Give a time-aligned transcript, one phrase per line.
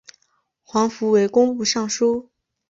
[0.63, 2.31] 黄福为工部尚书。